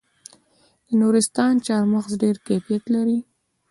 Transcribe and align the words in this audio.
د 0.87 0.89
نورستان 1.01 1.53
چهارمغز 1.65 2.11
ډیر 2.23 2.35
کیفیت 2.47 2.83
لري. 2.95 3.19